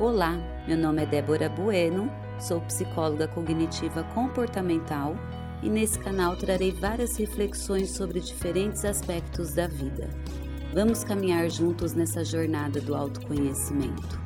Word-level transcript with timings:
Olá, 0.00 0.38
meu 0.66 0.76
nome 0.76 1.02
é 1.02 1.06
Débora 1.06 1.50
Bueno, 1.50 2.10
sou 2.40 2.62
psicóloga 2.62 3.28
cognitiva 3.28 4.02
comportamental 4.14 5.14
e 5.62 5.68
nesse 5.68 5.98
canal 5.98 6.34
trarei 6.34 6.72
várias 6.72 7.16
reflexões 7.16 7.90
sobre 7.90 8.18
diferentes 8.18 8.86
aspectos 8.86 9.52
da 9.52 9.68
vida. 9.68 10.08
Vamos 10.72 11.04
caminhar 11.04 11.48
juntos 11.50 11.92
nessa 11.92 12.24
jornada 12.24 12.80
do 12.80 12.94
autoconhecimento. 12.94 14.18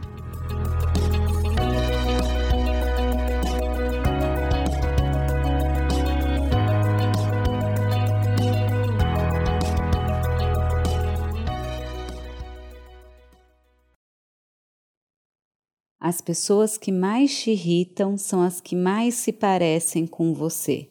As 16.08 16.20
pessoas 16.20 16.78
que 16.78 16.92
mais 16.92 17.36
te 17.36 17.50
irritam 17.50 18.16
são 18.16 18.40
as 18.40 18.60
que 18.60 18.76
mais 18.76 19.16
se 19.16 19.32
parecem 19.32 20.06
com 20.06 20.32
você. 20.32 20.88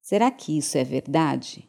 Será 0.00 0.30
que 0.30 0.56
isso 0.56 0.78
é 0.78 0.82
verdade? 0.82 1.68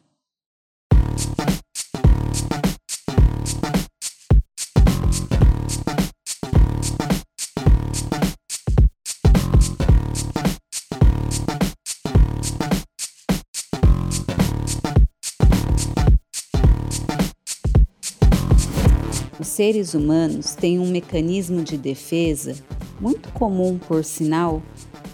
Os 19.38 19.48
seres 19.48 19.94
humanos 19.94 20.54
têm 20.54 20.78
um 20.78 20.90
mecanismo 20.90 21.62
de 21.62 21.76
defesa, 21.76 22.54
muito 23.00 23.30
comum 23.30 23.78
por 23.78 24.04
sinal, 24.04 24.62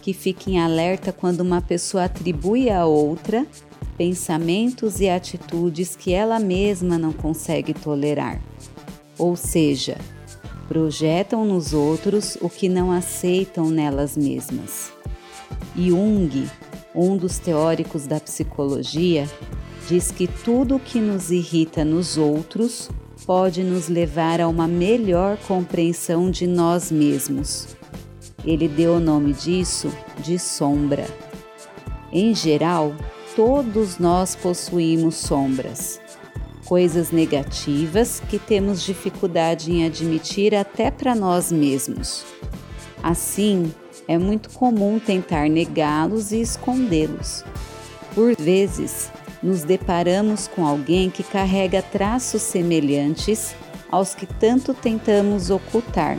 que 0.02 0.12
fica 0.12 0.50
em 0.50 0.60
alerta 0.60 1.12
quando 1.12 1.40
uma 1.40 1.60
pessoa 1.60 2.04
atribui 2.04 2.68
a 2.70 2.84
outra 2.84 3.46
pensamentos 3.98 5.00
e 5.00 5.08
atitudes 5.08 5.96
que 5.96 6.12
ela 6.12 6.38
mesma 6.38 6.96
não 6.96 7.12
consegue 7.12 7.74
tolerar. 7.74 8.40
Ou 9.18 9.34
seja, 9.34 9.98
projetam 10.68 11.44
nos 11.44 11.74
outros 11.74 12.38
o 12.40 12.48
que 12.48 12.68
não 12.68 12.92
aceitam 12.92 13.68
nelas 13.68 14.16
mesmas. 14.16 14.92
Jung, 15.76 16.48
um 16.94 17.16
dos 17.16 17.38
teóricos 17.38 18.06
da 18.06 18.20
psicologia, 18.20 19.28
diz 19.88 20.12
que 20.12 20.28
tudo 20.28 20.76
o 20.76 20.80
que 20.80 21.00
nos 21.00 21.32
irrita 21.32 21.84
nos 21.84 22.16
outros 22.16 22.88
pode 23.28 23.62
nos 23.62 23.88
levar 23.88 24.40
a 24.40 24.48
uma 24.48 24.66
melhor 24.66 25.36
compreensão 25.46 26.30
de 26.30 26.46
nós 26.46 26.90
mesmos. 26.90 27.76
Ele 28.42 28.66
deu 28.66 28.94
o 28.94 29.00
nome 29.00 29.34
disso 29.34 29.92
de 30.20 30.38
sombra. 30.38 31.06
Em 32.10 32.34
geral, 32.34 32.94
todos 33.36 33.98
nós 33.98 34.34
possuímos 34.34 35.16
sombras, 35.16 36.00
coisas 36.64 37.10
negativas 37.10 38.18
que 38.30 38.38
temos 38.38 38.82
dificuldade 38.82 39.70
em 39.70 39.84
admitir 39.84 40.54
até 40.54 40.90
para 40.90 41.14
nós 41.14 41.52
mesmos. 41.52 42.24
Assim, 43.02 43.70
é 44.08 44.16
muito 44.16 44.48
comum 44.52 44.98
tentar 44.98 45.50
negá-los 45.50 46.32
e 46.32 46.40
escondê-los. 46.40 47.44
Por 48.14 48.34
vezes, 48.36 49.10
nos 49.42 49.62
deparamos 49.62 50.48
com 50.48 50.66
alguém 50.66 51.10
que 51.10 51.22
carrega 51.22 51.82
traços 51.82 52.42
semelhantes 52.42 53.54
aos 53.90 54.14
que 54.14 54.26
tanto 54.26 54.74
tentamos 54.74 55.50
ocultar, 55.50 56.18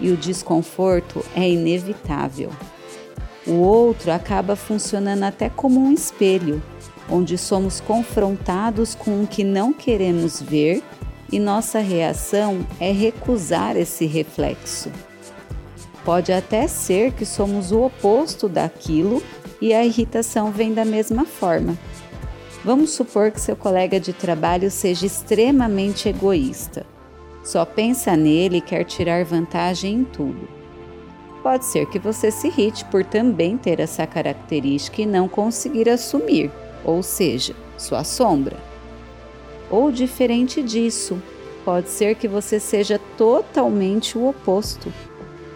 e 0.00 0.10
o 0.10 0.16
desconforto 0.16 1.24
é 1.34 1.48
inevitável. 1.48 2.50
O 3.46 3.54
outro 3.54 4.10
acaba 4.10 4.56
funcionando 4.56 5.22
até 5.22 5.48
como 5.48 5.78
um 5.78 5.92
espelho, 5.92 6.62
onde 7.08 7.36
somos 7.36 7.80
confrontados 7.80 8.94
com 8.94 9.22
o 9.22 9.26
que 9.26 9.44
não 9.44 9.72
queremos 9.72 10.40
ver 10.40 10.82
e 11.30 11.38
nossa 11.38 11.78
reação 11.78 12.66
é 12.80 12.90
recusar 12.90 13.76
esse 13.76 14.06
reflexo. 14.06 14.90
Pode 16.04 16.32
até 16.32 16.66
ser 16.66 17.12
que 17.12 17.24
somos 17.24 17.72
o 17.72 17.82
oposto 17.82 18.48
daquilo 18.48 19.22
e 19.60 19.72
a 19.72 19.84
irritação 19.84 20.50
vem 20.50 20.72
da 20.74 20.84
mesma 20.84 21.24
forma. 21.24 21.76
Vamos 22.64 22.92
supor 22.92 23.30
que 23.30 23.38
seu 23.38 23.54
colega 23.54 24.00
de 24.00 24.14
trabalho 24.14 24.70
seja 24.70 25.04
extremamente 25.04 26.08
egoísta. 26.08 26.86
Só 27.44 27.62
pensa 27.66 28.16
nele 28.16 28.56
e 28.56 28.62
quer 28.62 28.84
tirar 28.84 29.22
vantagem 29.22 29.96
em 29.96 30.04
tudo. 30.04 30.48
Pode 31.42 31.66
ser 31.66 31.84
que 31.84 31.98
você 31.98 32.30
se 32.30 32.46
irrite 32.46 32.82
por 32.86 33.04
também 33.04 33.58
ter 33.58 33.80
essa 33.80 34.06
característica 34.06 35.02
e 35.02 35.06
não 35.06 35.28
conseguir 35.28 35.90
assumir, 35.90 36.50
ou 36.82 37.02
seja, 37.02 37.54
sua 37.76 38.02
sombra. 38.02 38.56
Ou 39.70 39.92
diferente 39.92 40.62
disso, 40.62 41.22
pode 41.66 41.90
ser 41.90 42.14
que 42.14 42.26
você 42.26 42.58
seja 42.58 42.98
totalmente 43.18 44.16
o 44.16 44.26
oposto, 44.26 44.90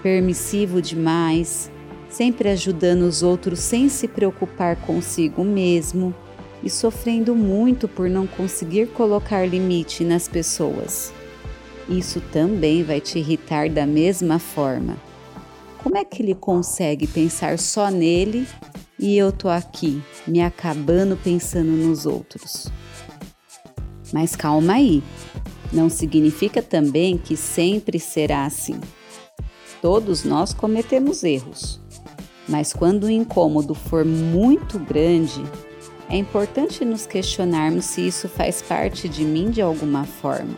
permissivo 0.03 0.83
demais, 0.83 1.71
sempre 2.11 2.51
ajudando 2.51 3.03
os 3.05 3.23
outros 3.23 3.61
sem 3.61 3.89
se 3.89 4.07
preocupar 4.07 4.77
consigo 4.77 5.43
mesmo 5.43 6.15
e 6.63 6.71
sofrendo 6.71 7.35
muito 7.35 7.87
por 7.87 8.09
não 8.09 8.27
conseguir 8.27 8.89
colocar 8.89 9.49
limite 9.49 10.05
nas 10.05 10.27
pessoas. 10.27 11.13
Isso 11.89 12.21
também 12.33 12.83
vai 12.83 13.01
te 13.01 13.19
irritar 13.19 13.71
da 13.71 13.87
mesma 13.87 14.39
forma. 14.39 14.97
Como 15.83 15.97
é 15.97 16.05
que 16.05 16.23
ele 16.23 16.35
consegue 16.35 17.07
pensar 17.07 17.59
só 17.59 17.91
nele 17.91 18.47
e 18.99 19.17
eu 19.17 19.33
tô 19.33 19.49
aqui, 19.49 20.03
me 20.27 20.43
acabando 20.43 21.17
pensando 21.17 21.71
nos 21.71 22.05
outros? 22.05 22.67
Mas 24.13 24.35
calma 24.35 24.75
aí, 24.75 25.03
não 25.73 25.89
significa 25.89 26.63
também 26.63 27.17
que 27.17 27.37
sempre 27.37 27.99
será 27.99 28.45
assim. 28.45 28.81
Todos 29.81 30.25
nós 30.25 30.53
cometemos 30.53 31.23
erros, 31.23 31.81
mas 32.49 32.73
quando 32.73 33.05
o 33.05 33.11
incômodo 33.11 33.75
for 33.75 34.05
muito 34.05 34.79
grande, 34.79 35.43
é 36.11 36.17
importante 36.17 36.85
nos 36.85 37.07
questionarmos 37.07 37.85
se 37.85 38.07
isso 38.07 38.29
faz 38.29 38.63
parte 38.63 39.09
de 39.09 39.25
mim 39.25 39.51
de 39.51 39.61
alguma 39.61 40.05
forma. 40.05 40.55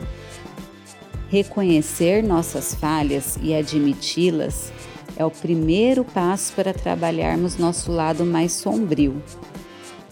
Reconhecer 1.29 2.23
nossas 2.23 2.75
falhas 2.75 3.39
e 3.43 3.55
admiti-las 3.55 4.73
é 5.17 5.25
o 5.25 5.31
primeiro 5.31 6.05
passo 6.05 6.53
para 6.55 6.73
trabalharmos 6.73 7.57
nosso 7.57 7.91
lado 7.93 8.25
mais 8.25 8.53
sombrio. 8.53 9.23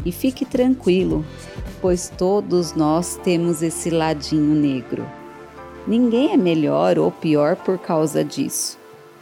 E 0.05 0.13
fique 0.13 0.45
tranquilo, 0.45 1.25
pois 1.81 2.09
todos 2.09 2.75
nós 2.75 3.19
temos 3.23 3.63
esse 3.63 3.91
ladinho 3.91 4.55
negro. 4.55 5.09
Ninguém 5.87 6.33
é 6.33 6.37
melhor 6.37 6.99
ou 6.99 7.11
pior 7.11 7.57
por 7.57 7.79
causa 7.79 8.25
disso, 8.25 8.79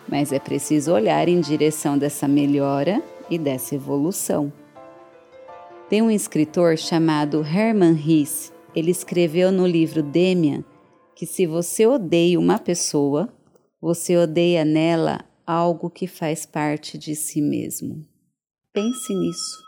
mas 0.08 0.32
é 0.32 0.38
preciso 0.38 0.92
olhar 0.92 1.28
em 1.28 1.40
direção 1.40 1.96
dessa 1.96 2.26
melhora 2.26 3.02
e 3.30 3.38
dessa 3.38 3.74
evolução. 3.74 4.52
Tem 5.88 6.02
um 6.02 6.10
escritor 6.10 6.76
chamado 6.76 7.44
Hermann 7.44 7.94
Hesse. 7.96 8.50
Ele 8.74 8.90
escreveu 8.90 9.52
no 9.52 9.64
livro 9.66 10.02
Demian 10.02 10.64
que 11.14 11.24
se 11.24 11.46
você 11.46 11.86
odeia 11.86 12.40
uma 12.40 12.58
pessoa, 12.58 13.32
você 13.80 14.16
odeia 14.16 14.64
nela 14.64 15.24
algo 15.46 15.88
que 15.88 16.08
faz 16.08 16.44
parte 16.44 16.98
de 16.98 17.14
si 17.14 17.40
mesmo. 17.40 18.04
Pense 18.72 19.14
nisso. 19.14 19.65